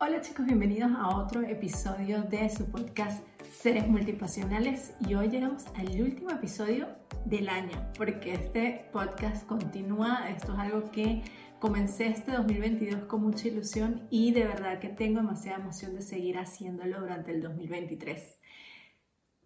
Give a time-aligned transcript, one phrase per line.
[0.00, 6.00] Hola chicos, bienvenidos a otro episodio de su podcast Seres Multipasionales y hoy llegamos al
[6.00, 6.86] último episodio
[7.24, 11.24] del año porque este podcast continúa, esto es algo que
[11.58, 16.38] comencé este 2022 con mucha ilusión y de verdad que tengo demasiada emoción de seguir
[16.38, 18.37] haciéndolo durante el 2023.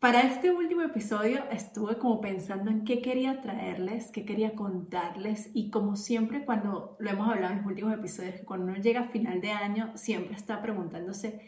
[0.03, 5.71] Para este último episodio estuve como pensando en qué quería traerles, qué quería contarles y
[5.71, 9.41] como siempre cuando lo hemos hablado en los últimos episodios, cuando uno llega a final
[9.41, 11.41] de año siempre está preguntándose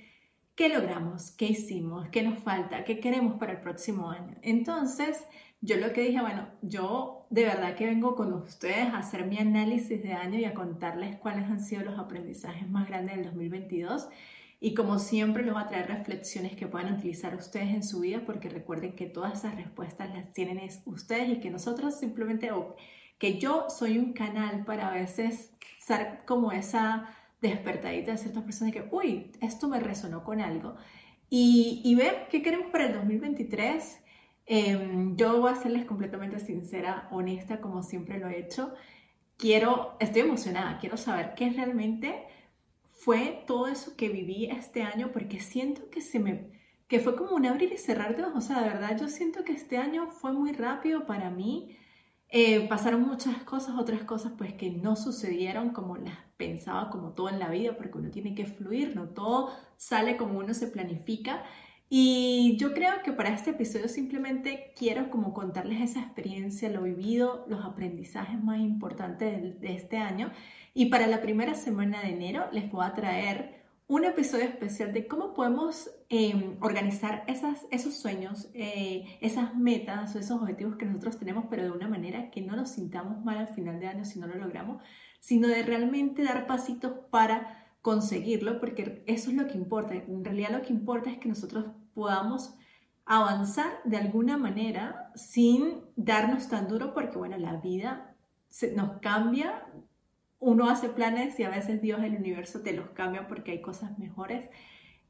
[0.55, 4.37] qué logramos, qué hicimos, qué nos falta, qué queremos para el próximo año.
[4.43, 5.27] Entonces
[5.61, 9.37] yo lo que dije, bueno, yo de verdad que vengo con ustedes a hacer mi
[9.39, 14.09] análisis de año y a contarles cuáles han sido los aprendizajes más grandes del 2022
[14.65, 18.23] y como siempre, les va a traer reflexiones que puedan utilizar ustedes en su vida,
[18.25, 22.75] porque recuerden que todas esas respuestas las tienen ustedes y que nosotros simplemente, o
[23.19, 28.73] que yo soy un canal para a veces ser como esa despertadita de ciertas personas
[28.73, 30.77] que, uy, esto me resonó con algo.
[31.29, 34.01] Y, y ver qué queremos para el 2023.
[34.47, 38.73] Em, yo voy a serles completamente sincera, honesta, como siempre lo he hecho.
[39.37, 42.25] Quiero, estoy emocionada, quiero saber qué es realmente
[43.05, 46.55] fue todo eso que viví este año porque siento que se me
[46.89, 48.45] que fue como un abrir y cerrar de ojos.
[48.45, 51.77] O sea, de verdad, yo siento que este año fue muy rápido para mí.
[52.29, 57.29] Eh, pasaron muchas cosas, otras cosas pues que no sucedieron como las pensaba, como todo
[57.29, 61.45] en la vida, porque uno tiene que fluir, no todo sale como uno se planifica.
[61.97, 67.45] Y yo creo que para este episodio simplemente quiero como contarles esa experiencia, lo vivido,
[67.49, 70.33] los aprendizajes más importantes de, este año.
[70.75, 75.07] Y para la primera semana de enero les voy a traer un episodio especial de
[75.07, 81.45] cómo podemos em, organizar esos sueños, eh, esas metas o esos objetivos que nosotros tenemos,
[81.49, 84.27] pero de una manera que no nos sintamos mal al final de año si no
[84.27, 84.83] lo logramos,
[85.21, 89.95] sino de realmente dar pasitos para conseguirlo, porque eso es lo que importa.
[89.95, 92.55] En realidad lo que importa es que nosotros podamos
[93.07, 98.15] avanzar de alguna manera sin darnos tan duro, porque bueno, la vida
[98.49, 99.67] se, nos cambia,
[100.41, 103.99] uno hace planes y a veces Dios, el universo te los cambia porque hay cosas
[103.99, 104.49] mejores.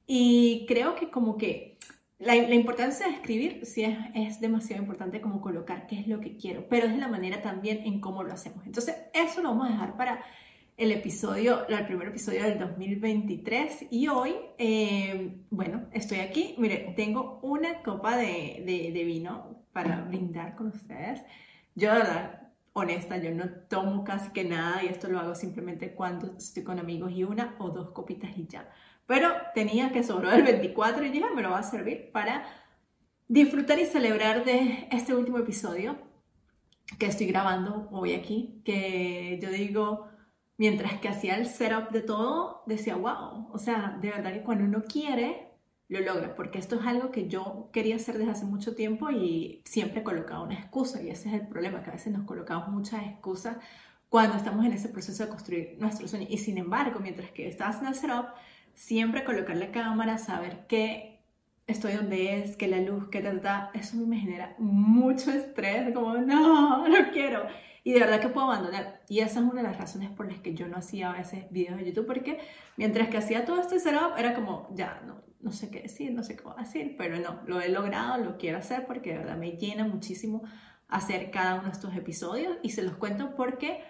[0.06, 1.78] Y creo que como que
[2.18, 6.36] la, importancia de escribir sí es, es, demasiado importante como colocar qué es lo que
[6.36, 8.64] quiero, pero es la manera también en cómo lo hacemos.
[8.66, 10.24] Entonces, eso lo vamos a dejar para
[10.76, 17.38] el episodio, el primer episodio del 2023 y hoy, eh, bueno, estoy aquí, mire, tengo
[17.42, 18.62] una copa de,
[18.92, 21.22] de, vino para brindar con ustedes.
[21.76, 25.94] Yo, de verdad, honesta, yo no tomo casi que nada y esto lo hago simplemente
[25.94, 28.68] cuando estoy con amigos y una o dos copitas y ya.
[29.06, 32.44] Pero tenía que sobró el 24 y dije, me lo va a servir para
[33.28, 35.96] disfrutar y celebrar de este último episodio
[36.98, 40.13] que estoy grabando hoy aquí, que yo digo
[40.56, 44.64] Mientras que hacía el setup de todo, decía, wow, o sea, de verdad que cuando
[44.64, 45.48] uno quiere,
[45.88, 49.62] lo logra, porque esto es algo que yo quería hacer desde hace mucho tiempo y
[49.64, 53.04] siempre colocaba una excusa, y ese es el problema, que a veces nos colocamos muchas
[53.04, 53.56] excusas
[54.08, 56.26] cuando estamos en ese proceso de construir nuestro sueño.
[56.30, 58.26] Y sin embargo, mientras que estás en el setup,
[58.74, 61.20] siempre colocar la cámara, saber que
[61.66, 66.86] estoy donde es, que la luz, que da, eso me genera mucho estrés, como, no,
[66.88, 67.44] no quiero
[67.84, 69.02] y de verdad que puedo abandonar.
[69.08, 71.44] Y esa es una de las razones por las que yo no hacía a veces
[71.50, 72.40] videos de YouTube, porque
[72.78, 76.22] mientras que hacía todo este setup, era como, ya, no, no sé qué decir, no
[76.22, 79.52] sé cómo decir, pero no, lo he logrado, lo quiero hacer porque de verdad me
[79.52, 80.42] llena muchísimo
[80.88, 83.84] hacer cada uno de estos episodios y se los cuento porque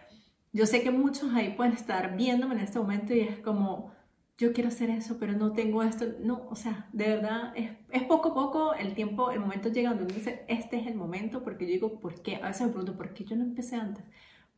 [0.53, 3.93] yo sé que muchos ahí pueden estar viéndome en este momento y es como,
[4.37, 6.07] yo quiero hacer eso, pero no tengo esto.
[6.21, 9.95] No, o sea, de verdad, es, es, poco a poco el tiempo, el momento llega
[9.95, 12.37] donde dice, este es el momento, porque yo digo, ¿por qué?
[12.37, 14.05] A veces me pregunto, ¿por qué yo no empecé antes?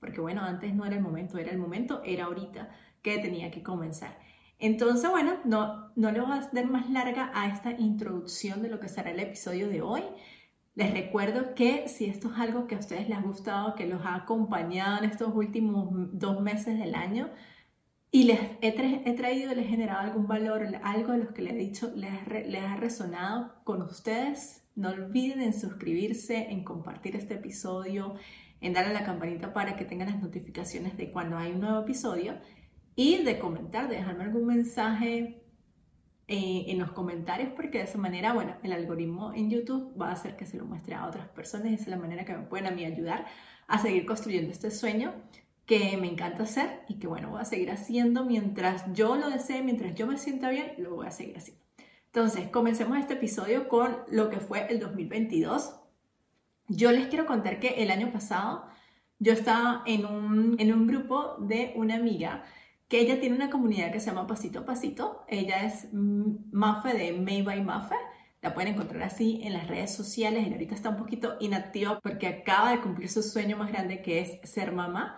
[0.00, 2.70] Porque bueno, antes no era el momento, era el momento, era ahorita
[3.02, 4.18] que tenía que comenzar.
[4.58, 8.80] Entonces, bueno, no, no le voy a dar más larga a esta introducción de lo
[8.80, 10.02] que será el episodio de hoy.
[10.74, 14.04] Les recuerdo que si esto es algo que a ustedes les ha gustado, que los
[14.04, 17.30] ha acompañado en estos últimos dos meses del año,
[18.10, 21.56] y les he, traído, les he generado algún valor, algo de lo que les he
[21.56, 28.14] dicho les, les ha resonado con ustedes, no olviden en suscribirse, en compartir este episodio,
[28.60, 31.80] en darle a la campanita para que tengan las notificaciones de cuando hay un nuevo
[31.80, 32.34] episodio.
[32.94, 35.42] Y de comentar, de dejarme algún mensaje
[36.28, 40.12] eh, en los comentarios porque de esa manera, bueno, el algoritmo en YouTube va a
[40.12, 41.70] hacer que se lo muestre a otras personas.
[41.70, 43.26] Y esa es la manera que me pueden a mí ayudar
[43.68, 45.12] a seguir construyendo este sueño
[45.66, 49.62] que me encanta hacer y que bueno, voy a seguir haciendo mientras yo lo desee,
[49.62, 51.62] mientras yo me sienta bien, lo voy a seguir haciendo.
[52.06, 55.74] Entonces, comencemos este episodio con lo que fue el 2022.
[56.68, 58.64] Yo les quiero contar que el año pasado
[59.18, 62.44] yo estaba en un, en un grupo de una amiga
[62.88, 65.24] que ella tiene una comunidad que se llama Pasito a Pasito.
[65.28, 67.96] Ella es Mafe de May by Mafe.
[68.40, 70.46] La pueden encontrar así en las redes sociales.
[70.46, 74.20] Y ahorita está un poquito inactiva porque acaba de cumplir su sueño más grande que
[74.20, 75.16] es ser mamá.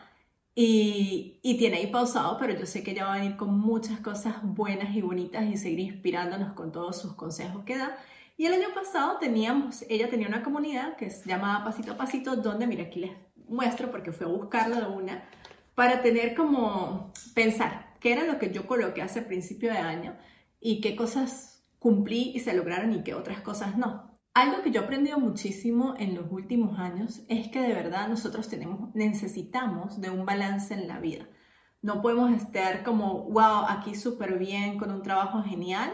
[0.61, 4.01] Y, y, tiene ahí pausado, pero yo sé que ella va a venir con muchas
[4.01, 7.97] cosas buenas y bonitas y seguir inspirándonos con todos sus consejos que da.
[8.37, 12.35] Y el año pasado teníamos, ella tenía una comunidad que se llama Pasito a Pasito,
[12.35, 13.13] donde, mira, aquí les
[13.47, 15.29] muestro porque fue a buscarla de una,
[15.77, 20.17] para tener como pensar qué era lo que yo coloqué hace principio de año
[20.61, 24.08] y qué cosas cumplí y se lograron y qué otras cosas no.
[24.35, 28.49] Algo que yo he aprendido muchísimo en los últimos años es que de verdad nosotros
[28.95, 31.27] necesitamos de un balance en la vida.
[31.83, 35.93] No podemos estar como, wow, aquí súper bien, con un trabajo genial,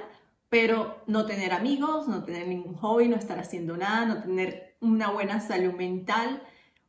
[0.49, 5.11] pero no tener amigos, no tener ningún hobby, no estar haciendo nada, no tener una
[5.11, 6.43] buena salud mental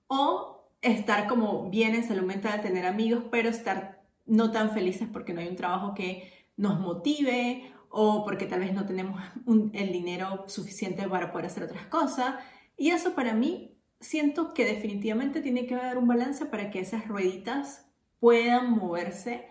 [0.07, 5.33] o estar como bien en salud mental, tener amigos, pero estar no tan felices porque
[5.33, 9.21] no hay un trabajo que nos motive o porque tal vez no tenemos
[9.73, 12.35] el dinero suficiente para poder hacer otras cosas.
[12.77, 17.07] Y eso para mí siento que definitivamente tiene que haber un balance para que esas
[17.07, 17.89] rueditas
[18.19, 19.47] puedan moverse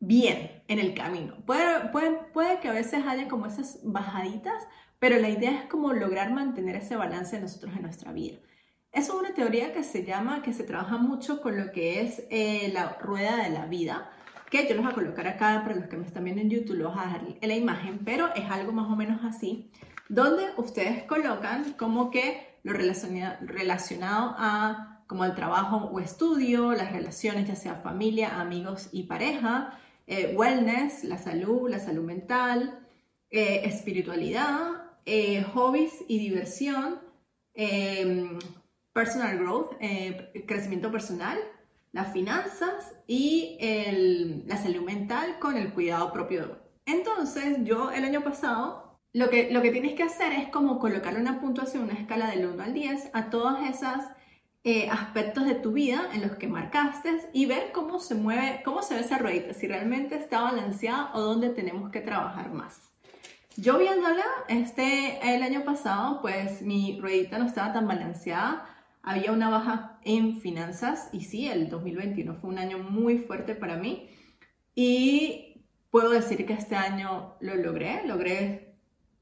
[0.00, 1.36] bien en el camino.
[1.44, 4.66] Puede, puede, puede que a veces haya como esas bajaditas,
[4.98, 8.38] pero la idea es como lograr mantener ese balance nosotros en nuestra vida.
[8.92, 12.24] Eso es una teoría que se llama, que se trabaja mucho con lo que es
[12.30, 14.10] eh, la rueda de la vida,
[14.52, 16.76] que yo los voy a colocar acá para los que me están viendo en YouTube,
[16.76, 19.70] los voy a dejar en la imagen, pero es algo más o menos así,
[20.10, 27.48] donde ustedes colocan como que lo relacionado, a como el trabajo o estudio, las relaciones,
[27.48, 32.78] ya sea familia, amigos y pareja, eh, wellness, la salud, la salud mental,
[33.30, 34.82] eh, espiritualidad,
[35.54, 37.00] hobbies y diversión,
[38.92, 41.38] personal growth, eh, crecimiento personal,
[41.92, 43.58] las finanzas y
[44.46, 46.58] la salud mental con el cuidado propio.
[46.86, 51.20] Entonces, yo el año pasado, lo que, lo que tienes que hacer es como colocarle
[51.20, 54.02] una puntuación, una escala del 1 al 10 a todos esos
[54.64, 58.82] eh, aspectos de tu vida en los que marcaste y ver cómo se mueve, cómo
[58.82, 62.80] se ve esa ruedita, si realmente está balanceada o dónde tenemos que trabajar más.
[63.56, 68.66] Yo viéndola este, el año pasado, pues mi ruedita no estaba tan balanceada
[69.02, 73.76] había una baja en finanzas y sí, el 2021 fue un año muy fuerte para
[73.76, 74.08] mí
[74.74, 78.74] y puedo decir que este año lo logré, logré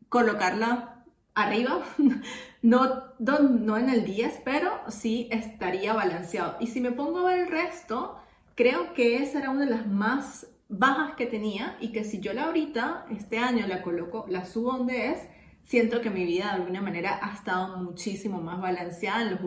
[0.09, 1.05] colocarla
[1.35, 1.83] arriba,
[2.63, 6.57] no, no en el 10, pero sí estaría balanceado.
[6.61, 8.19] Y si me pongo a ver el resto,
[8.55, 12.33] creo que esa era una de las más bajas que tenía y que si yo
[12.33, 15.19] la ahorita, este año la coloco, la subo donde es,
[15.65, 19.41] siento que mi vida de alguna manera ha estado muchísimo más balanceada en los,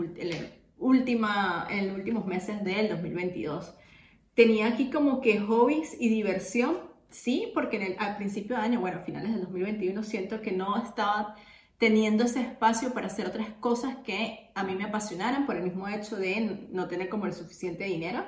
[0.77, 3.73] última, en los últimos meses del 2022.
[4.33, 6.77] Tenía aquí como que hobbies y diversión,
[7.09, 10.51] sí, porque en el, al principio de año, bueno, a finales del 2021, siento que
[10.51, 11.35] no estaba
[11.77, 15.87] teniendo ese espacio para hacer otras cosas que a mí me apasionaran por el mismo
[15.87, 18.23] hecho de no tener como el suficiente dinero,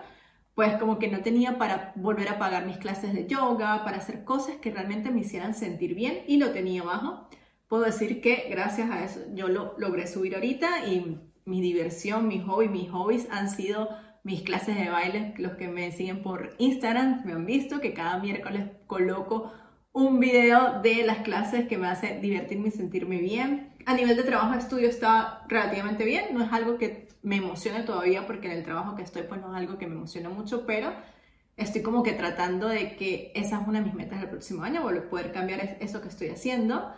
[0.54, 4.24] pues como que no tenía para volver a pagar mis clases de yoga, para hacer
[4.24, 7.28] cosas que realmente me hicieran sentir bien y lo tenía bajo
[7.68, 12.40] puedo decir que gracias a eso yo lo logré subir ahorita y mi diversión, mi
[12.40, 13.90] hobby, mis hobbies han sido
[14.24, 15.34] mis clases de baile.
[15.38, 19.52] Los que me siguen por Instagram me han visto que cada miércoles coloco
[19.94, 23.74] un video de las clases que me hace divertirme y sentirme bien.
[23.86, 28.28] A nivel de trabajo estudio está relativamente bien, no es algo que me emocione todavía
[28.28, 30.92] porque en el trabajo que estoy pues no es algo que me emociona mucho, pero
[31.56, 34.82] estoy como que tratando de que esa es una de mis metas del próximo año,
[35.10, 36.92] poder cambiar eso que estoy haciendo.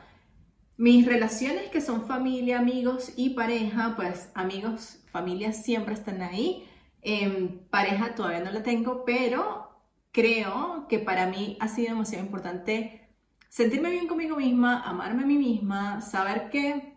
[0.78, 6.68] Mis relaciones que son familia, amigos y pareja, pues amigos, familia siempre están ahí.
[7.02, 9.72] Eh, pareja todavía no la tengo, pero
[10.12, 13.10] creo que para mí ha sido demasiado importante
[13.50, 16.96] sentirme bien conmigo misma, amarme a mí misma, saber que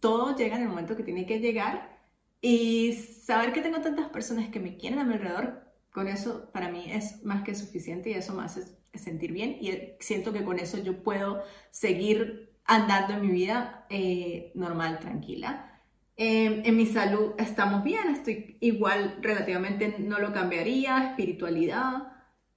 [0.00, 1.98] todo llega en el momento que tiene que llegar
[2.42, 6.70] y saber que tengo tantas personas que me quieren a mi alrededor, con eso para
[6.70, 8.62] mí es más que suficiente y eso me hace
[8.94, 14.52] sentir bien y siento que con eso yo puedo seguir andando en mi vida eh,
[14.54, 15.80] normal, tranquila.
[16.16, 22.12] Em, en mi salud estamos bien, estoy igual, relativamente no lo cambiaría, espiritualidad,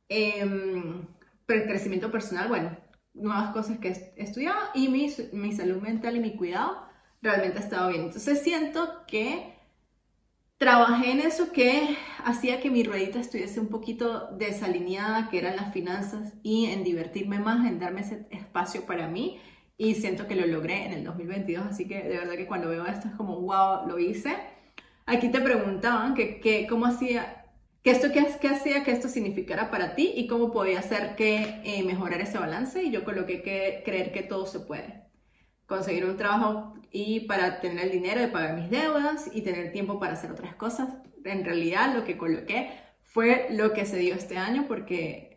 [0.09, 0.45] eh,
[1.45, 2.77] crecimiento personal, bueno,
[3.13, 6.85] nuevas cosas que he estudiado y mi, mi salud mental y mi cuidado
[7.21, 8.03] realmente ha estado bien.
[8.05, 9.55] Entonces siento que
[10.57, 15.73] trabajé en eso que hacía que mi ruedita estuviese un poquito desalineada, que eran las
[15.73, 19.39] finanzas y en divertirme más, en darme ese espacio para mí
[19.77, 22.85] y siento que lo logré en el 2022, así que de verdad que cuando veo
[22.85, 24.35] esto es como, wow, lo hice.
[25.05, 27.45] Aquí te preguntaban que, que cómo hacía,
[27.83, 31.61] ¿Qué, esto, qué, qué hacía que esto significara para ti y cómo podía hacer que
[31.63, 32.81] eh, mejorar ese balance?
[32.81, 35.03] Y yo coloqué que creer que todo se puede.
[35.67, 39.99] Conseguir un trabajo y para tener el dinero de pagar mis deudas y tener tiempo
[39.99, 40.89] para hacer otras cosas.
[41.23, 42.71] En realidad lo que coloqué
[43.03, 45.34] fue lo que se dio este año porque,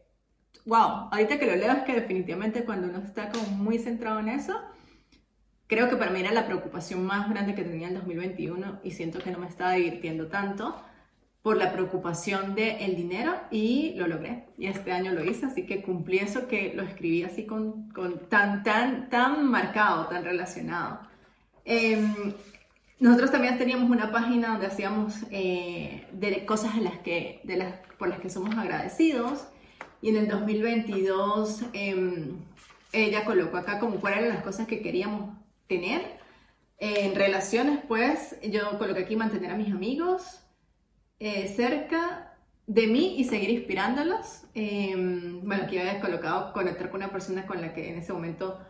[0.68, 4.28] wow, ahorita que lo leo es que definitivamente cuando uno está como muy centrado en
[4.28, 4.54] eso,
[5.66, 9.18] creo que para mí era la preocupación más grande que tenía en 2021 y siento
[9.18, 10.76] que no me estaba divirtiendo tanto
[11.42, 14.48] por la preocupación del el dinero y lo logré.
[14.58, 18.28] Y este año lo hice, así que cumplí eso que lo escribí así con, con
[18.28, 21.00] tan, tan, tan marcado, tan relacionado.
[21.64, 22.34] Em,
[23.00, 27.74] nosotros también teníamos una página donde hacíamos eh, de cosas en las que, de las,
[27.98, 29.48] por las que somos agradecidos.
[30.00, 32.36] Y en el 2022 em,
[32.92, 35.36] ella colocó acá como cuáles eran las cosas que queríamos
[35.66, 36.18] tener.
[36.78, 40.44] En relaciones, pues yo coloqué aquí mantener a mis amigos,
[41.18, 42.36] eh, cerca
[42.68, 44.44] de mí y seguir inspirándolos.
[44.54, 48.60] Em, bueno, aquí había colocado conectar con una persona con la que en ese momento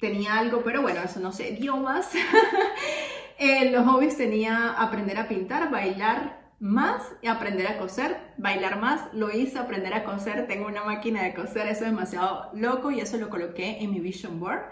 [0.00, 2.10] tenía algo, pero bueno, eso no sé, dio más.
[3.38, 9.12] eh, los hobbies tenía aprender a pintar, bailar más y aprender a coser, bailar más,
[9.12, 13.00] lo hice, aprender a coser, tengo una máquina de coser, eso es demasiado loco y
[13.00, 14.62] eso lo coloqué en mi vision board.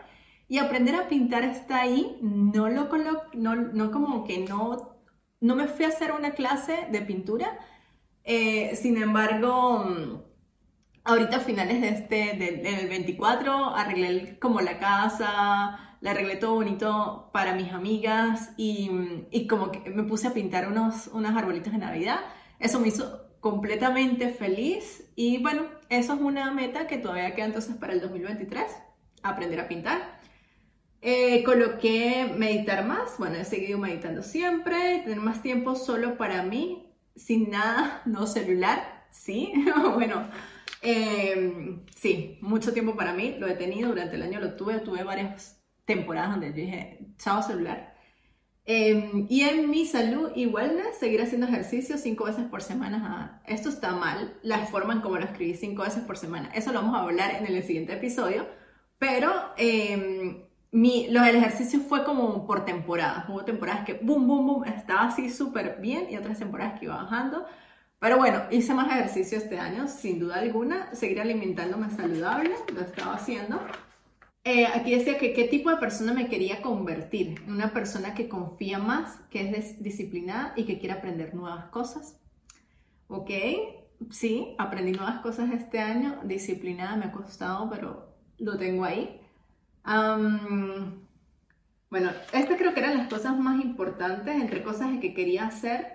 [0.49, 4.93] Y aprender a pintar está ahí, no lo coloco, no, no como que no
[5.43, 7.59] no me fui a hacer una clase de pintura,
[8.25, 9.85] eh, sin embargo,
[11.05, 17.30] ahorita a finales de este, del, 24, arreglé como la casa, le arreglé todo bonito
[17.32, 22.18] para mis amigas y, como que me puse a pintar unos, unos arbolitos de Navidad.
[22.59, 27.76] Eso me hizo completamente feliz y bueno, eso es una meta que todavía queda entonces
[27.76, 28.64] para el 2023,
[29.23, 30.21] aprender a pintar.
[31.02, 36.92] Eh, coloqué meditar más, bueno, he seguido meditando siempre, tener más tiempo solo para mí,
[37.14, 39.52] sin nada, no celular, sí,
[39.94, 40.28] bueno,
[40.80, 45.04] em, sí, mucho tiempo para mí, lo he tenido, durante el año lo tuve, tuve
[45.04, 47.93] varias temporadas donde dije, chao celular.
[48.65, 53.43] Em, y en mi salud y wellness, seguir haciendo ejercicio cinco veces por semana.
[53.47, 56.51] Esto está mal, la forma en como lo escribí cinco veces por semana.
[56.55, 58.47] Eso lo vamos a hablar en el siguiente episodio.
[58.99, 63.29] Pero eh, mi, ejercicio fue como por temporadas.
[63.29, 66.97] Hubo temporadas que boom, boom, boom, estaba así súper bien y otras temporadas que iba
[66.97, 67.45] bajando.
[67.99, 70.95] Pero bueno, hice más ejercicio este año, sin duda alguna.
[70.95, 73.61] Seguir alimentándome saludable, lo estaba haciendo.
[74.45, 77.43] Eh, aquí decía que qué tipo de persona me quería convertir.
[77.47, 82.21] Una persona que confía más, que es disciplinada y que quiere aprender nuevas cosas.
[83.09, 83.31] Ok,
[84.11, 86.21] sí, aprendí nuevas cosas este año.
[86.25, 89.21] Disciplinada me ha costado, pero lo tengo ahí
[91.91, 95.87] bueno, estas creo que eran las cosas más importantes, entre cosas que quería hacer.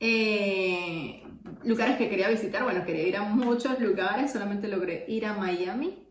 [0.00, 1.22] Eh,
[1.62, 6.06] lugares que quería visitar, bueno, quería ir a muchos lugares, solamente logré ir a Miami.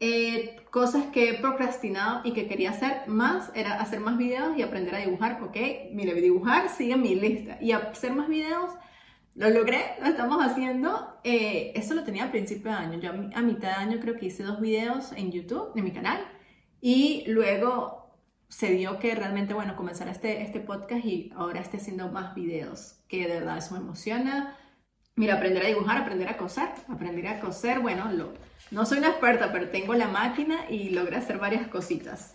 [0.00, 4.62] Eh, cosas que he procrastinado y que quería hacer más era hacer más videos y
[4.62, 5.42] aprender a dibujar.
[5.42, 5.56] Ok,
[5.92, 7.58] mire, dibujar sigue mi lista.
[7.60, 8.72] Y hacer más videos
[9.34, 11.20] lo logré, lo estamos haciendo.
[11.24, 12.98] Eh, eso lo tenía a principio de año.
[13.00, 16.20] Yo a, mitad de año creo que hice dos videos en YouTube, en mi canal.
[16.80, 18.16] Y luego
[18.48, 23.00] se dio que realmente, bueno, comenzar este, este podcast y ahora esté haciendo más videos,
[23.08, 24.56] que de verdad eso me emociona.
[25.16, 28.32] Mira, aprender a dibujar, aprender a coser, aprender a coser, bueno, lo,
[28.70, 32.34] no soy una experta, pero tengo la máquina y logré hacer varias cositas.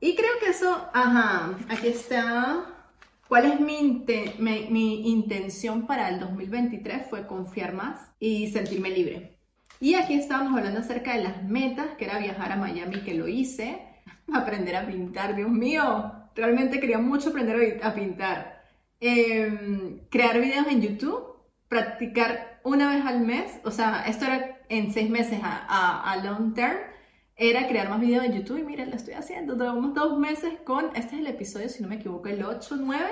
[0.00, 2.78] Y creo que eso, ajá, aquí está
[3.28, 7.08] ¿Cuál es mi, intención para el 2023?
[7.10, 9.36] Fue confiar más y sentirme libre.
[9.80, 13.28] Y aquí estábamos hablando acerca de las metas, que era viajar a Miami, que lo
[13.28, 13.82] hice,
[14.32, 18.62] aprender a pintar, Dios mío, realmente quería mucho aprender a pintar.
[18.98, 21.36] Em, crear videos en YouTube,
[21.68, 26.76] practicar una vez al mes, o sea, esto era en seis meses a, long term,
[27.36, 29.54] era crear más videos en YouTube y miren, lo estoy haciendo.
[29.54, 33.04] Llevamos dos meses con, este es el episodio, si no me equivoco, el 8, 9.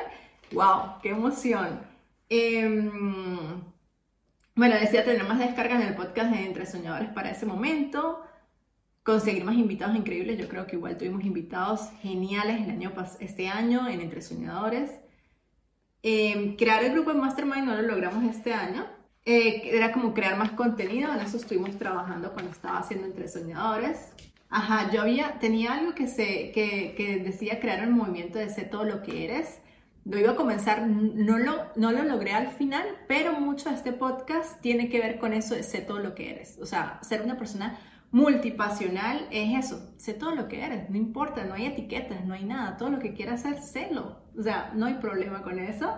[0.52, 1.00] ¡Wow!
[1.02, 1.80] ¡Qué emoción!
[2.28, 3.62] Em,
[4.54, 8.22] bueno, decía tener más descargas en el podcast de Entre Soñadores para ese momento.
[9.02, 10.38] Conseguir más invitados increíbles.
[10.38, 14.90] Yo creo que igual tuvimos invitados geniales el año, este año en Entre Soñadores.
[16.02, 18.86] Em, crear el grupo de Mastermind no lo logramos este año.
[19.28, 24.12] Eh, era como crear más contenido, en eso estuvimos trabajando cuando estaba haciendo Entre Soñadores.
[24.48, 28.70] Ajá, yo había, tenía algo que, se, que, que decía crear el movimiento de ser
[28.70, 29.58] todo lo que eres.
[30.04, 33.92] Lo iba a comenzar, no lo, no lo logré al final, pero mucho de este
[33.92, 36.58] podcast tiene que ver con eso de ser todo lo que eres.
[36.62, 37.80] O sea, ser una persona
[38.12, 42.44] multipasional es eso, sé todo lo que eres, no importa, no hay etiquetas, no hay
[42.44, 44.20] nada, todo lo que quieras hacer, sélo.
[44.38, 45.92] O sea, no hay problema con eso.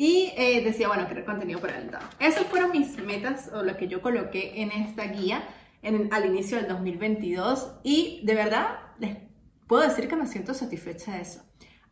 [0.00, 2.08] Y eh, decía, bueno, crear contenido para adelantado.
[2.18, 5.46] Esas fueron mis metas o lo que yo coloqué en esta guía
[5.82, 9.18] en, al inicio del 2022 y de verdad les
[9.66, 11.42] puedo decir que me siento satisfecha de eso.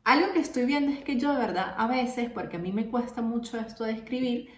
[0.04, 2.88] Algo que estoy viendo es que yo de verdad a veces, porque a mí me
[2.88, 4.48] cuesta mucho esto de escribir,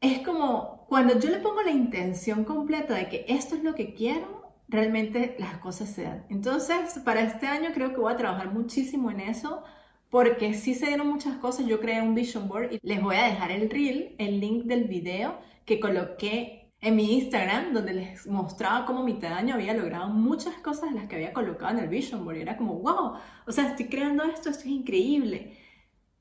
[0.00, 3.92] es como cuando yo le pongo la intención completa de que esto es lo que
[3.92, 6.24] quiero, realmente las cosas se dan.
[6.30, 9.64] Entonces, para este año creo que voy a trabajar muchísimo en eso
[10.12, 11.64] porque sí se dieron muchas cosas.
[11.64, 14.84] Yo creé un vision board y les voy a dejar el reel, el link del
[14.84, 20.08] video que coloqué en mi Instagram, donde les mostraba cómo mitad de año había logrado
[20.08, 22.36] muchas cosas de las que había colocado en el vision board.
[22.36, 23.14] Y era como, wow,
[23.46, 25.56] o sea, estoy creando esto, esto es increíble.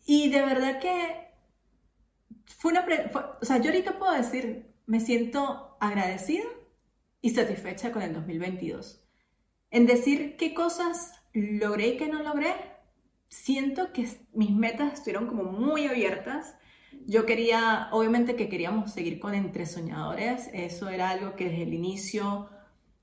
[0.06, 1.28] Y de verdad que
[2.46, 2.86] fue una...
[3.42, 6.46] o sea, yo ahorita puedo decir, me siento agradecida
[7.20, 9.04] y satisfecha con el 2022.
[9.70, 12.54] En decir qué cosas logré y qué no logré,
[13.32, 16.56] siento que mis metas estuvieron como muy abiertas.
[17.08, 21.74] Yo quería, obviamente que queríamos seguir con Entre Soñadores, eso era algo que desde el
[21.74, 22.50] inicio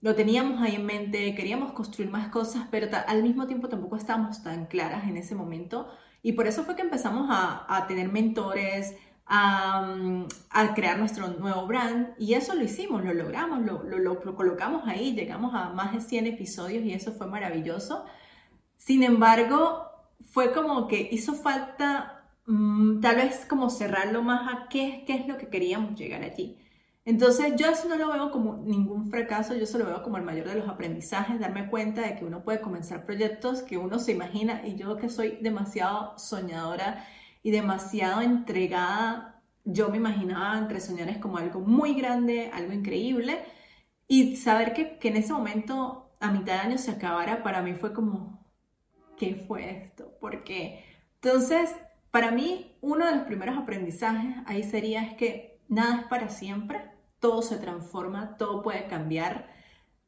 [0.00, 4.44] lo teníamos ahí en mente, queríamos construir más cosas, pero al mismo tiempo tampoco estábamos
[4.44, 5.88] tan claras en ese momento.
[6.22, 8.94] Y por eso fue que empezamos a, tener mentores,
[9.26, 9.96] a,
[10.50, 12.10] a, crear nuestro nuevo brand.
[12.18, 16.00] Y eso lo hicimos, lo logramos, lo, lo, lo, colocamos ahí, llegamos a más de
[16.00, 18.04] 100 episodios y eso fue maravilloso.
[18.76, 19.87] Sin embargo,
[20.30, 25.28] fue como que hizo falta mm, tal vez como cerrarlo más a qué, qué es
[25.28, 26.58] lo que queríamos llegar allí.
[27.04, 30.24] Entonces yo eso no lo veo como ningún fracaso, yo eso lo veo como el
[30.24, 34.12] mayor de los aprendizajes, darme cuenta de que uno puede comenzar proyectos que uno se
[34.12, 37.06] imagina y yo que soy demasiado soñadora
[37.42, 43.42] y demasiado entregada, yo me imaginaba entre soñadores como algo muy grande, algo increíble
[44.06, 47.74] y saber que, que en ese momento a mitad de año se acabara para mí
[47.74, 48.37] fue como,
[49.18, 50.16] ¿qué fue esto?
[50.20, 50.84] Porque
[51.22, 51.70] entonces,
[52.10, 56.80] para mí, uno de los primeros aprendizajes ahí sería es que nada es para siempre,
[57.18, 59.50] todo se transforma, todo puede cambiar.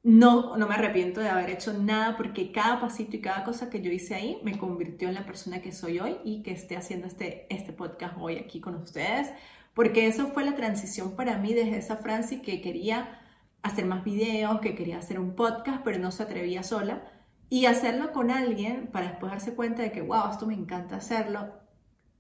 [0.02, 3.82] No, no me arrepiento de haber hecho nada porque cada pasito y cada cosa que
[3.82, 7.06] yo hice ahí me convirtió en la persona que soy hoy y que esté haciendo
[7.06, 9.30] este, este podcast hoy aquí con ustedes,
[9.74, 13.20] porque eso fue la transición para mí desde esa Franci que quería
[13.62, 17.02] hacer más videos, que quería hacer un podcast, pero no se atrevía sola
[17.50, 21.52] y hacerlo con alguien para después darse cuenta de que, wow, esto me encanta hacerlo,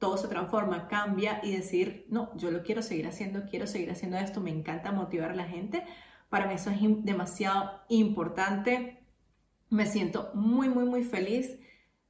[0.00, 4.18] todo se transforma, cambia y decir, no, yo lo quiero seguir haciendo, quiero seguir haciendo
[4.18, 5.84] esto, me encanta motivar a la gente.
[6.30, 9.04] Para mí eso es demasiado importante.
[9.68, 11.58] Me siento muy, muy, muy feliz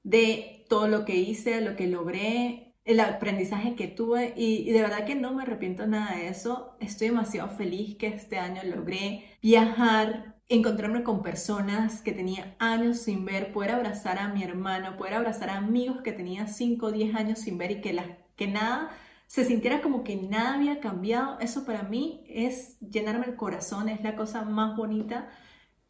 [0.02, 4.80] de todo lo que hice, lo que logré, el aprendizaje que tuve y, y, de
[4.80, 6.76] verdad que no me arrepiento nada de eso.
[6.80, 13.24] Estoy demasiado feliz que este año logré viajar, encontrarme con personas que tenía años sin
[13.24, 17.14] ver, poder abrazar a mi hermano, poder abrazar a amigos que tenía 5 o 10
[17.14, 18.90] años sin ver y que, la, que nada
[19.28, 24.02] se sintiera como que nada había cambiado, eso para mí es llenarme el corazón, es
[24.02, 25.30] la cosa más bonita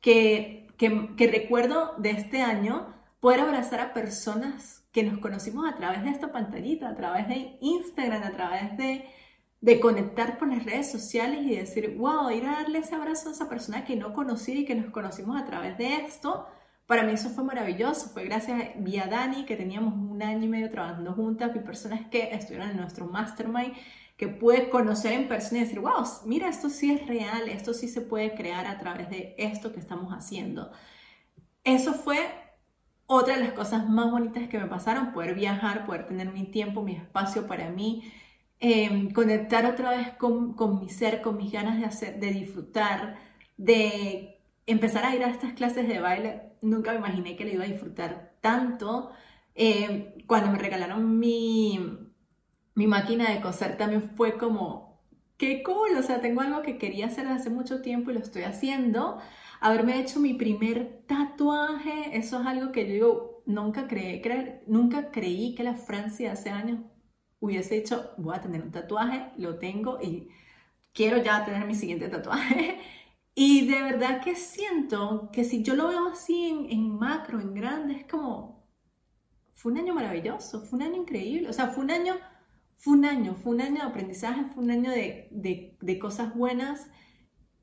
[0.02, 5.74] que, que, que recuerdo de este año, poder abrazar a personas que nos conocimos a
[5.74, 9.06] través de esta pantallita, a través de Instagram, a través de
[9.60, 13.32] de conectar con las redes sociales y decir, wow, ir a darle ese abrazo a
[13.32, 16.46] esa persona que no conocí y que nos conocimos a través de esto,
[16.86, 18.08] para mí eso fue maravilloso.
[18.08, 22.08] Fue gracias a vía Dani, que teníamos un año y medio trabajando juntas, y personas
[22.10, 23.74] que estuvieron en nuestro mastermind,
[24.16, 27.86] que pude conocer en persona y decir, wow, mira, esto sí es real, esto sí
[27.86, 30.72] se puede crear a través de esto que estamos haciendo.
[31.64, 32.18] Eso fue
[33.06, 36.82] otra de las cosas más bonitas que me pasaron, poder viajar, poder tener mi tiempo,
[36.82, 38.10] mi espacio para mí,
[38.62, 43.16] Em, conectar otra vez con, con, mi ser, con mis ganas de hacer, de disfrutar,
[43.56, 46.42] de empezar a ir a estas clases de baile.
[46.62, 49.12] Nunca me imaginé que le iba a disfrutar tanto.
[49.54, 51.78] Em, cuando me regalaron mi,
[52.74, 55.00] mi máquina de coser también fue como,
[55.38, 58.42] qué cool, o sea, tengo algo que quería hacer hace mucho tiempo y lo estoy
[58.42, 59.18] haciendo.
[59.60, 64.22] Haberme hecho mi primer tatuaje, eso es algo que yo nunca creí,
[64.66, 66.80] nunca creí que la Francia hace años
[67.40, 70.28] hubiese dicho, voy a tener un tatuaje, lo tengo y
[70.92, 72.78] quiero ya tener mi siguiente tatuaje.
[73.34, 77.94] Y de verdad que siento que si yo lo veo así en, macro, en grande,
[77.94, 78.68] es como,
[79.54, 82.16] fue un año maravilloso, fue un año increíble, o sea, fue un año,
[82.76, 86.34] fue un año, fue un año de aprendizaje, fue un año de, de, de cosas
[86.34, 86.90] buenas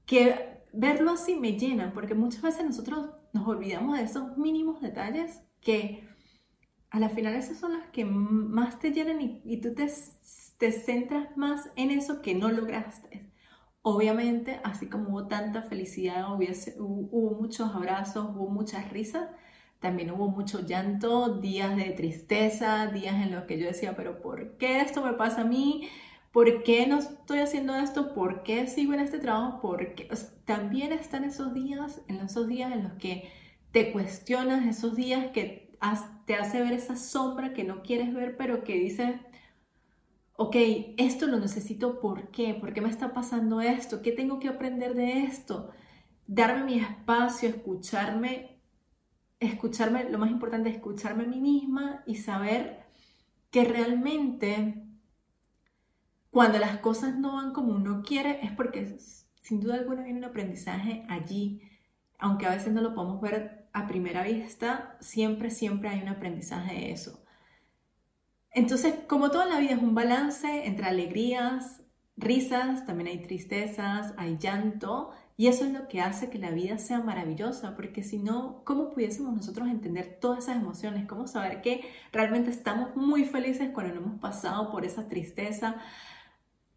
[0.05, 5.41] que verlo así me llena, porque muchas veces nosotros nos olvidamos de esos mínimos detalles
[5.61, 6.07] que
[6.89, 9.87] a la final esas son las que más te llenan y, tú te,
[10.57, 13.29] te, centras más en eso que no lograste.
[13.81, 19.29] Obviamente, así como hubo tanta felicidad, hubo, muchos abrazos, hubo muchas risas,
[19.79, 24.57] también hubo mucho llanto, días de tristeza, días en los que yo decía, pero ¿por
[24.57, 25.87] qué esto me pasa a mí?
[26.31, 28.13] ¿Por qué no estoy haciendo esto?
[28.13, 29.59] ¿Por qué sigo en este trabajo?
[29.61, 30.09] Porque
[30.45, 33.29] también están esos días, en esos días en los que
[33.71, 35.77] te cuestionas, esos días que
[36.27, 39.15] te hace ver esa sombra que no quieres ver, pero que dices,
[40.33, 40.55] ok,
[40.97, 42.53] esto lo necesito, ¿por qué?
[42.53, 44.01] ¿Por qué me está pasando esto?
[44.01, 45.71] ¿Qué tengo que aprender de esto?
[46.27, 48.59] Darme mi espacio, escucharme,
[49.39, 52.83] escucharme, lo más importante, escucharme a mí misma y saber
[53.49, 54.83] que realmente
[56.29, 58.97] cuando las cosas no van como uno quiere es porque
[59.41, 61.61] sin duda alguna hay un aprendizaje allí,
[62.19, 66.73] aunque a veces no lo podemos ver a primera vista, siempre, siempre hay un aprendizaje
[66.73, 67.23] de eso.
[68.51, 71.81] Entonces, como toda la vida es un balance entre alegrías,
[72.15, 76.79] risas, también hay tristezas, hay llanto, y eso es lo que hace que la vida
[76.79, 81.07] sea maravillosa, porque si no, ¿cómo pudiésemos nosotros entender todas esas emociones?
[81.07, 85.75] ¿Cómo saber que realmente estamos muy felices cuando no hemos pasado por esa tristeza?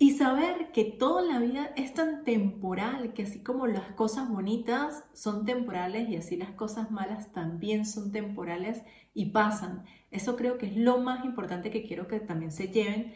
[0.03, 5.05] Y saber que toda la vida es tan temporal, que así como las cosas bonitas
[5.13, 8.83] son temporales y así las cosas malas también son temporales
[9.13, 9.85] y pasan.
[10.11, 13.13] Eso creo que es lo más importante que quiero que también se lleven.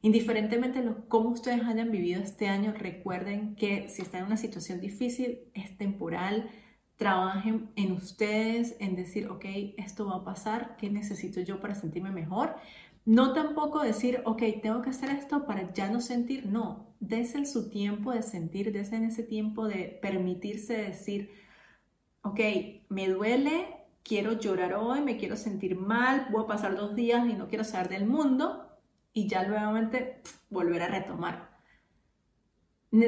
[0.00, 4.80] Indiferentemente de cómo ustedes hayan vivido este año, recuerden que si están en una situación
[4.80, 6.50] difícil, es temporal.
[6.94, 9.44] Trabajen en ustedes, en decir, ok,
[9.76, 12.54] esto va a pasar, ¿qué necesito yo para sentirme mejor?
[13.08, 16.44] No tampoco decir, ok, tengo que hacer esto para ya no sentir.
[16.44, 21.30] No, desen su tiempo de sentir, desen ese tiempo de permitirse decir,
[22.20, 22.38] ok,
[22.90, 27.32] me duele, quiero llorar hoy, me quiero sentir mal, voy a pasar dos días y
[27.32, 28.78] no quiero salir del mundo
[29.14, 31.58] y ya nuevamente volver a retomar.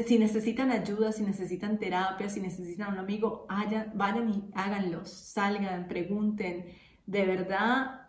[0.07, 3.47] Si necesitan ayuda, si necesitan terapia, si necesitan un amigo,
[3.95, 6.75] vayan y háganlo, salgan, pregunten.
[7.05, 8.09] De verdad,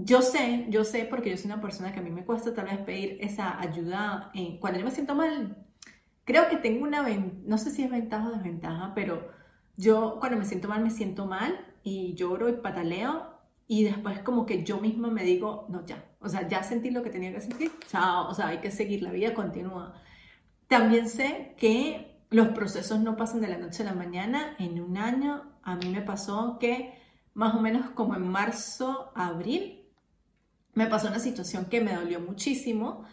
[0.00, 2.66] yo sé, yo sé porque yo soy una persona que a mí me cuesta tal
[2.66, 4.30] vez pedir esa ayuda
[4.60, 5.66] cuando yo me siento mal.
[6.24, 7.04] Creo que tengo una,
[7.44, 9.28] no sé si es ventaja o desventaja, pero
[9.76, 14.46] yo cuando me siento mal me siento mal y lloro y pataleo y después como
[14.46, 17.40] que yo misma me digo, no, ya, o sea, ya sentí lo que tenía que
[17.40, 20.00] sentir, chao, o sea, hay que seguir, la vida continúa.
[20.68, 24.96] También sé que los procesos no pasan de la noche a la mañana, en un
[24.96, 26.94] año a mí me pasó que
[27.34, 29.77] más o menos como en marzo, abril,
[30.78, 33.04] me pasó una situación que me dolió muchísimo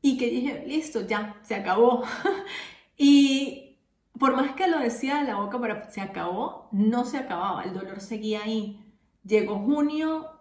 [0.00, 2.04] y que dije, listo, ya, se acabó.
[2.96, 3.80] y
[4.16, 7.74] por más que lo decía de la boca, pero se acabó, no se acababa, el
[7.74, 8.94] dolor seguía ahí.
[9.24, 10.40] Llegó junio,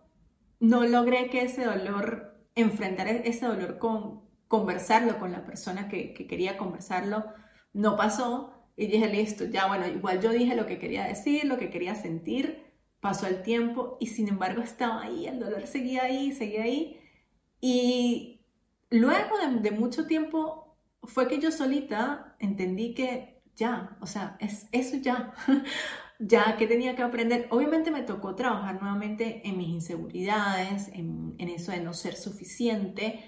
[0.60, 6.28] no logré que ese dolor, enfrentar ese dolor con conversarlo con la persona que, que
[6.28, 7.26] quería conversarlo,
[7.74, 8.54] no pasó.
[8.78, 11.96] Y dije, listo, ya bueno, igual yo dije lo que quería decir, lo que quería
[11.96, 12.69] sentir,
[13.02, 17.00] pasó el tiempo y sin embargo estaba ahí, el dolor seguía ahí, seguía ahí.
[17.62, 18.42] Y
[18.90, 24.98] luego de, mucho tiempo fue que yo solita entendí que ya, o sea, es eso
[24.98, 25.34] ya,
[26.20, 27.48] ya que tenía que aprender.
[27.52, 33.24] Obviamente me tocó trabajar nuevamente en mis inseguridades, en, eso de no ser suficiente,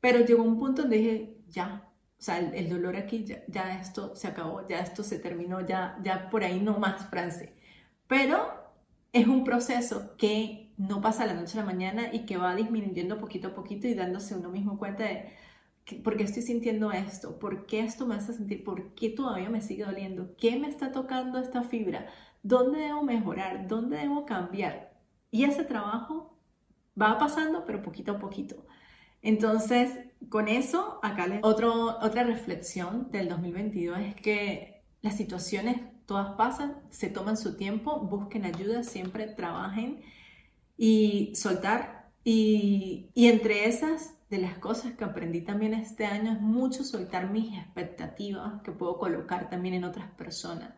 [0.00, 4.14] pero llegó un punto donde dije, ya, o sea, el, dolor aquí, ya, ya, esto
[4.14, 7.54] se acabó, ya esto se terminó, ya, ya por ahí no más, France.
[8.06, 8.61] Pero
[9.12, 13.18] es un proceso que no pasa la noche a la mañana y que va disminuyendo
[13.18, 15.32] poquito a poquito y dándose uno mismo cuenta de
[16.02, 19.60] por qué estoy sintiendo esto, por qué esto me hace sentir, por qué todavía me
[19.60, 22.06] sigue doliendo, qué me está tocando esta fibra,
[22.42, 24.94] dónde debo mejorar, dónde debo cambiar.
[25.30, 26.38] Y ese trabajo
[27.00, 28.66] va pasando, pero poquito a poquito.
[29.22, 29.90] Entonces,
[30.28, 31.40] con eso, acá les...
[31.42, 35.80] Otra reflexión del 2022 es que las situaciones
[36.12, 40.02] todas pasan, se toman su tiempo, busquen ayuda, siempre trabajen
[40.76, 42.10] y soltar.
[42.22, 47.30] Y, y entre esas, de las cosas que aprendí también este año es mucho soltar
[47.30, 50.74] mis expectativas que puedo colocar también en otras personas.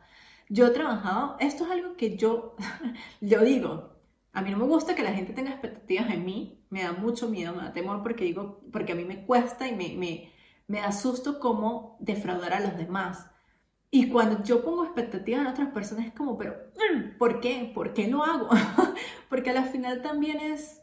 [0.48, 2.54] Yo he trabajado, esto es algo que yo,
[3.20, 3.98] yo digo,
[4.32, 7.28] a mí no me gusta que la gente tenga expectativas en mí, me da mucho
[7.28, 10.32] miedo, me da temor porque digo, porque a mí me cuesta y me, me,
[10.68, 13.33] me asusto como defraudar a los demás.
[13.94, 17.70] Y cuando yo pongo expectativas en otras personas es como, pero mm, ¿por qué?
[17.72, 18.48] ¿Por qué lo hago?
[19.30, 20.83] Porque al final también es,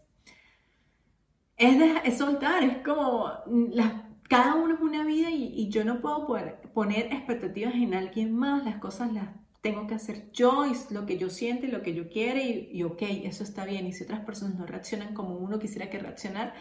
[1.57, 3.73] es, soltar, es como, mm,
[4.29, 8.63] cada uno es una vida y, yo no puedo poder poner expectativas en alguien más,
[8.63, 9.27] las cosas las
[9.59, 12.83] tengo que hacer yo y lo que yo siento lo que yo quiero y, y
[12.83, 13.87] ok, eso está bien.
[13.87, 16.53] Y si otras personas no reaccionan como uno quisiera que reaccionar,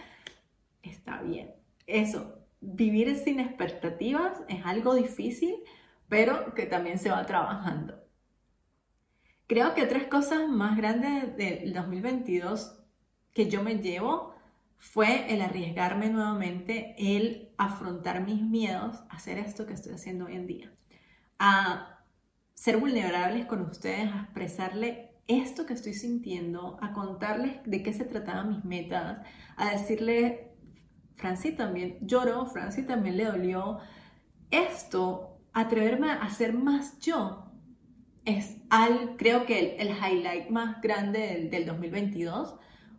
[0.82, 1.52] está bien.
[1.86, 5.54] Eso, vivir sin expectativas es algo difícil,
[6.10, 7.94] pero que también se va trabajando.
[9.46, 12.78] Creo que tres cosas más grandes del 2022
[13.32, 14.34] que yo me llevo
[14.76, 20.46] fue el arriesgarme nuevamente, el afrontar mis miedos hacer esto que estoy haciendo hoy en
[20.46, 20.72] día,
[21.38, 22.04] a
[22.54, 28.04] ser vulnerables con ustedes, a expresarle esto que estoy sintiendo, a contarles de qué se
[28.04, 29.18] trataban mis metas,
[29.56, 30.54] a decirle,
[31.14, 33.78] Franci también lloró, Franci también le dolió.
[34.50, 37.50] Esto, atreverme a ser más yo,
[38.24, 42.56] es al, creo que el, highlight más grande del, 2022,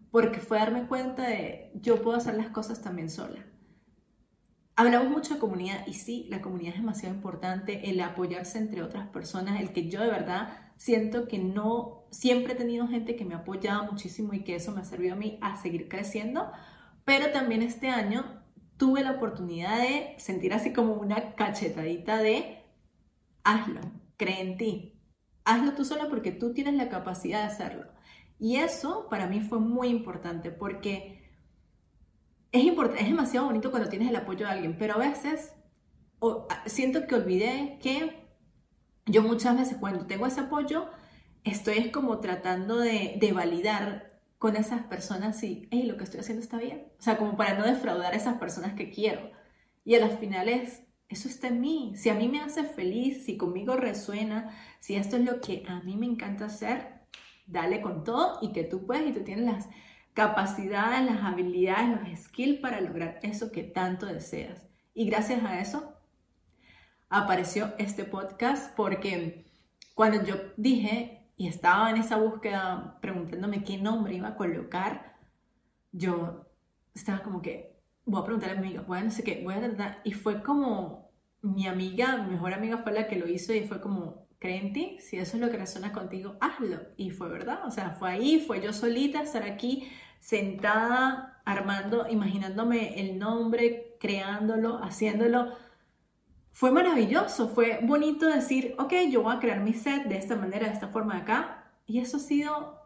[0.09, 3.45] porque fue darme cuenta de yo puedo hacer las cosas también sola.
[4.75, 9.07] Hablamos mucho de comunidad y sí, la comunidad es demasiado importante, el apoyarse entre otras
[9.09, 13.35] personas, el que yo de verdad siento que no, siempre he tenido gente que me
[13.35, 13.43] ha
[13.83, 16.51] muchísimo y que eso me ha servido a mí a seguir creciendo,
[17.05, 18.40] pero también este año
[18.81, 22.63] tuve la oportunidad de sentir así como una cachetadita de
[23.43, 23.79] hazlo,
[24.17, 24.99] cree en ti,
[25.45, 27.85] hazlo tú sola porque tú tienes la capacidad de hacerlo.
[28.39, 31.29] Y eso para mí fue muy importante porque
[32.51, 32.65] es,
[32.97, 35.53] es demasiado bonito cuando tienes el apoyo de alguien, pero a veces
[36.65, 38.25] siento que olvidé que
[39.05, 40.89] yo muchas veces cuando tengo ese apoyo
[41.43, 44.10] estoy como tratando de, de validar
[44.41, 46.87] con esas personas si, hey, lo que estoy haciendo está bien.
[46.97, 49.29] O sea, como para no defraudar a esas personas que quiero.
[49.85, 51.93] Y a las finales, eso está en mí.
[51.95, 54.49] Si a mí me hace feliz, si conmigo resuena,
[54.79, 57.03] si esto es lo que a mí me encanta hacer,
[57.45, 59.69] dale con todo y que tú puedes y tú tienes las
[60.15, 64.67] capacidades, las habilidades, los skills para lograr eso que tanto deseas.
[64.95, 65.93] Y gracias a eso
[67.09, 69.45] apareció este podcast porque
[69.93, 75.17] cuando yo dije y estaba en esa búsqueda preguntándome qué nombre iba a colocar,
[75.91, 76.45] yo
[76.93, 80.01] estaba como que voy a preguntarle a mi amiga, no sé qué, voy a tratar.
[80.03, 83.81] Y fue como, mi amiga, mi mejor amiga fue la que lo hizo y fue
[83.81, 86.77] como, cree en ti, si eso es lo que resuena contigo, hazlo.
[86.95, 92.99] Y fue verdad, o sea, fue ahí, fue yo solita estar aquí sentada, armando, imaginándome
[93.01, 95.57] el nombre, creándolo, haciéndolo.
[96.51, 100.67] Fue maravilloso, fue bonito decir, ok, yo voy a crear mi set de esta manera,
[100.67, 101.71] de esta forma de acá.
[101.87, 102.81] Y eso ha sido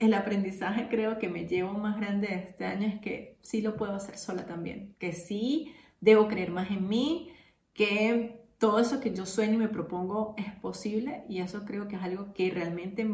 [0.00, 3.76] el aprendizaje creo que me llevo más grande de este año es que sí lo
[3.76, 7.30] puedo hacer sola también, que sí debo creer más en mí,
[7.74, 11.96] que todo eso que yo sueño y me propongo es posible y eso creo que
[11.96, 13.06] es algo que realmente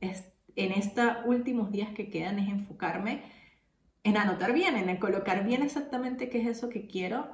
[0.00, 3.22] es, en estos últimos días que quedan es enfocarme
[4.02, 7.28] en anotar bien, en colocar bien exactamente qué es eso que quiero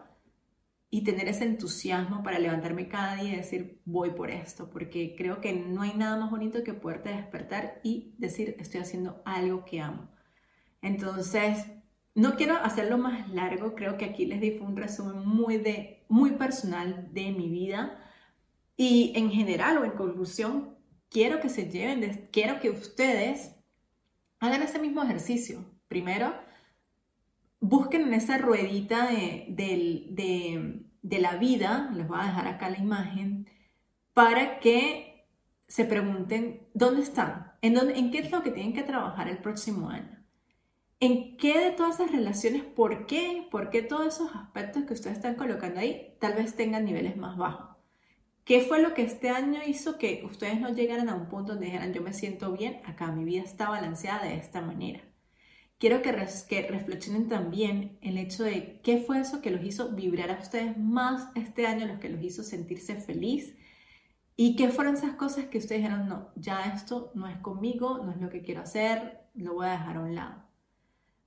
[0.90, 5.40] y tener ese entusiasmo para levantarme cada día y decir voy por esto, porque creo
[5.40, 9.80] que no hay nada más bonito que poderte despertar y decir estoy haciendo algo que
[9.80, 10.08] amo.
[10.82, 11.66] Entonces,
[12.14, 16.32] no quiero hacerlo más largo, creo que aquí les di un resumen muy, de, muy
[16.32, 17.98] personal de mi vida
[18.76, 20.76] y en general o en conclusión,
[21.10, 23.56] quiero que se lleven, quiero que ustedes
[24.38, 25.64] hagan ese mismo ejercicio.
[25.88, 26.34] Primero,
[27.60, 33.48] busquen en esa ruedita de, la vida, les voy a dejar acá la imagen,
[34.14, 35.26] para que
[35.66, 39.38] se pregunten dónde están, en, dónde, en qué es lo que tienen que trabajar el
[39.38, 40.16] próximo año.
[40.98, 45.16] ¿En qué de todas esas relaciones, por qué, por qué todos esos aspectos que ustedes
[45.16, 47.76] están colocando ahí tal vez tengan niveles más bajos?
[48.44, 51.66] ¿Qué fue lo que este año hizo que ustedes no llegaran a un punto donde
[51.66, 55.00] dijeran yo me siento bien, acá mi vida está balanceada de esta manera?
[55.78, 60.38] Quiero que, reflexionen también el hecho de qué fue eso que los hizo vibrar a
[60.38, 63.54] ustedes más este año, los que los hizo sentirse feliz
[64.36, 68.12] y qué fueron esas cosas que ustedes dijeron, no, ya esto no es conmigo, no
[68.12, 70.42] es lo que quiero hacer, lo voy a dejar a un lado.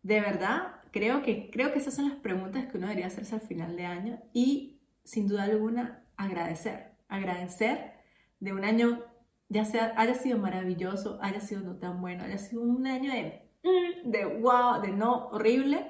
[0.03, 3.41] De verdad, creo que, creo que esas son las preguntas que uno debería hacerse al
[3.41, 7.93] final de año y sin duda alguna agradecer, agradecer
[8.39, 9.03] de un año,
[9.49, 13.48] ya sea haya sido maravilloso, haya sido no tan bueno, haya sido un año de
[13.63, 15.85] Mm, de wow, de no, horrible,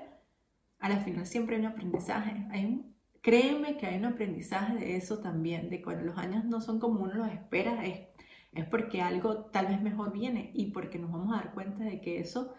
[0.80, 2.46] a la final siempre hay un aprendizaje.
[2.52, 6.62] Hay un, créeme que hay un aprendizaje de eso también, de cuando los años no
[6.62, 8.02] son como uno los espera, es,
[8.54, 12.02] es porque algo tal vez mejor viene y porque nos vamos a dar cuenta de
[12.02, 12.54] que eso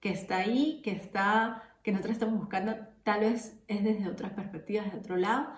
[0.00, 4.86] que está ahí, que está, que nosotros estamos buscando, tal vez es desde otras perspectivas,
[4.86, 5.48] desde otro lado.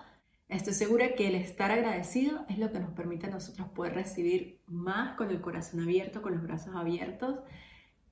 [0.49, 4.61] Estoy segura que el estar agradecido es lo que nos permite a nosotros poder recibir
[4.67, 7.39] más con el corazón abierto, con los brazos abiertos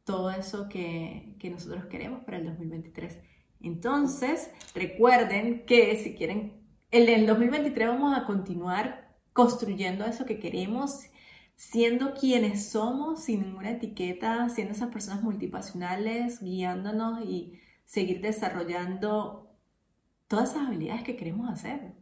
[0.04, 3.22] todo eso que, nosotros queremos para el 2023.
[3.62, 6.54] Entonces, recuerden que si quieren,
[6.92, 11.02] en el 2023 vamos a continuar construyendo eso que queremos,
[11.56, 19.52] siendo quienes somos, sin ninguna etiqueta, siendo esas personas multipasionales, guiándonos y seguir desarrollando
[20.28, 21.94] todas esas habilidades que queremos hacer.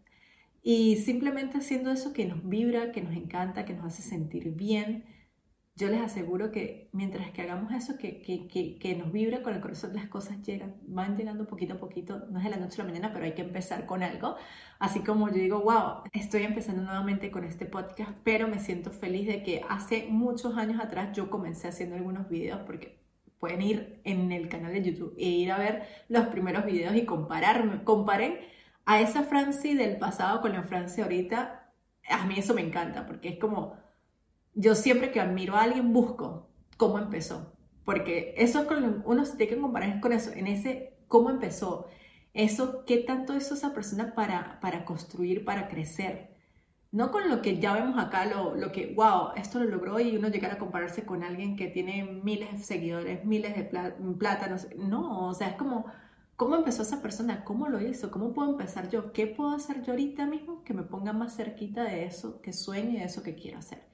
[0.61, 5.05] Y simplemente haciendo eso que nos vibra, que nos encanta, que nos hace sentir bien,
[5.79, 9.61] yo les aseguro que mientras que hagamos eso, que, que, que, nos vibre con el
[9.61, 12.83] corazón, las cosas llegan, van llegando poquito a poquito, no es de la noche a
[12.83, 14.35] la mañana, pero hay que empezar con algo.
[14.77, 19.25] Así como yo digo, wow, estoy empezando nuevamente con este podcast, pero me siento feliz
[19.25, 22.99] de que hace muchos años atrás yo comencé haciendo algunos videos porque
[23.39, 27.05] pueden ir en el canal de YouTube e ir a ver los primeros videos y
[27.05, 28.37] compararme, comparen
[28.85, 31.71] a esa Franci del pasado con la Franci ahorita.
[32.09, 33.77] A mí eso me encanta porque es como
[34.53, 37.53] yo siempre que admiro a alguien busco cómo empezó,
[37.85, 41.87] porque eso es con uno se tiene que comparar con eso, en ese cómo empezó,
[42.33, 46.29] eso, qué tanto hizo esa persona para, para construir, para crecer.
[46.91, 50.17] No con lo que ya vemos acá, lo, lo que, wow, esto lo logró y
[50.17, 54.67] uno llegar a compararse con alguien que tiene miles de seguidores, miles de plátanos.
[54.75, 55.85] No, o sea, es como,
[56.35, 57.43] ¿cómo empezó esa persona?
[57.43, 58.11] ¿Cómo lo hizo?
[58.11, 59.11] ¿Cómo puedo empezar yo?
[59.13, 62.91] ¿Qué puedo hacer yo ahorita mismo que me ponga más cerquita de eso que sueño
[62.91, 63.88] y de eso que quiero hacer?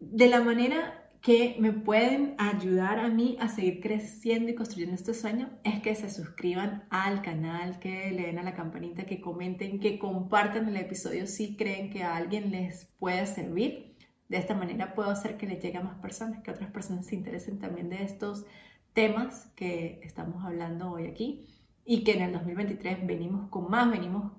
[0.00, 5.14] De la manera que me pueden ayudar a mí a seguir creciendo y construyendo este
[5.14, 9.80] sueño es que se suscriban al canal, que le den a la campanita, que comenten,
[9.80, 13.96] que compartan el episodio si creen que a alguien les puede servir.
[14.28, 17.16] De esta manera puedo hacer que le llegue a más personas, que otras personas se
[17.16, 18.44] interesen también de estos
[18.92, 21.46] temas que estamos hablando hoy aquí
[21.84, 24.32] y que en el 2023 venimos con más, venimos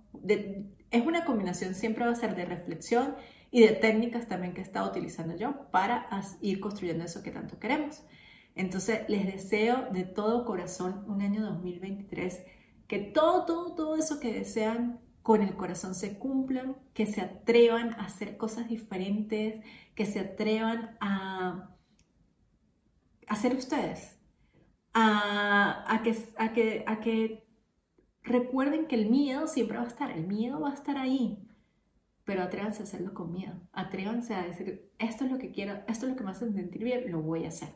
[0.92, 3.16] es una combinación, siempre va a ser de reflexión
[3.52, 6.08] y de técnicas también que he estado utilizando yo para
[6.42, 8.04] ir construyendo eso que tanto queremos.
[8.56, 12.44] Entonces, les deseo de todo corazón un año 2023
[12.88, 17.94] que todo, todo, todo eso que desean con el corazón se cumplan, que se atrevan
[17.94, 21.70] a hacer cosas diferentes, que se atrevan a,
[23.40, 24.20] ser ustedes,
[24.94, 27.48] a, a, que, a, que, a que
[28.24, 31.48] recuerden que el miedo siempre va a estar, el miedo va a estar ahí,
[32.30, 33.56] pero atrévanse a hacerlo con miedo.
[33.74, 36.84] Atrévanse a decir, esto es lo que quiero, esto es lo que me hace sentir
[36.84, 37.70] bien, lo voy a hacer.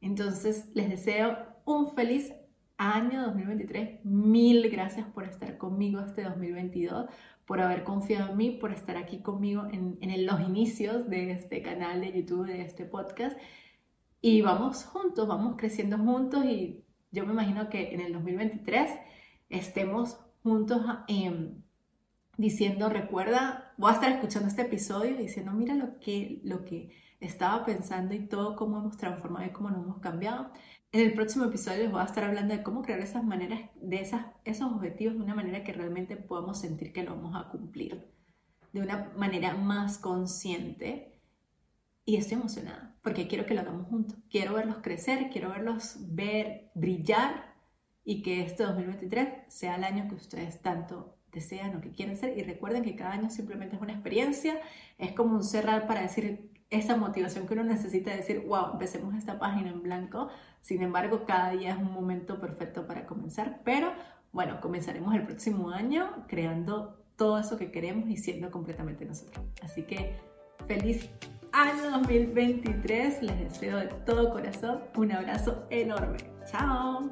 [0.00, 2.32] Entonces, les deseo un feliz
[2.76, 4.04] año 2023.
[4.04, 7.06] Mil gracias por estar conmigo este 2022,
[7.44, 11.60] por haber confiado en mí, por estar aquí conmigo en, en los inicios de este
[11.60, 13.36] canal de YouTube, de este podcast.
[14.20, 18.92] Y vamos juntos, vamos creciendo juntos y yo me imagino que en el 2023
[19.48, 21.61] estemos juntos en
[22.42, 27.64] diciendo, recuerda, voy a estar escuchando este episodio diciendo, mira lo que, lo que estaba
[27.64, 30.50] pensando y todo, cómo hemos transformado y cómo nos hemos cambiado.
[30.90, 34.00] En el próximo episodio les voy a estar hablando de cómo crear esas maneras, de
[34.00, 38.08] esas, esos objetivos de una manera que realmente podamos sentir que lo vamos a cumplir,
[38.72, 41.20] de una manera más consciente.
[42.04, 44.18] Y estoy emocionada porque quiero que lo hagamos juntos.
[44.28, 47.54] Quiero verlos crecer, quiero verlos ver brillar
[48.04, 52.36] y que este 2023 sea el año que ustedes tanto desean o que quieren ser
[52.36, 54.60] y recuerden que cada año simplemente es una experiencia,
[54.98, 59.38] es como un cerrar para decir esa motivación que uno necesita decir, wow, empecemos esta
[59.38, 60.28] página en blanco,
[60.60, 63.92] sin embargo cada día es un momento perfecto para comenzar, pero
[64.32, 69.44] bueno, comenzaremos el próximo año creando todo eso que queremos y siendo completamente nosotros.
[69.62, 70.16] Así que
[70.66, 71.10] feliz
[71.52, 76.18] año 2023, les deseo de todo corazón un abrazo enorme.
[76.50, 77.10] Chao.